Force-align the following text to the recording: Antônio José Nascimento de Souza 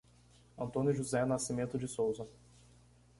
Antônio 0.57 0.95
José 0.95 1.23
Nascimento 1.25 1.77
de 1.77 1.87
Souza 1.87 2.25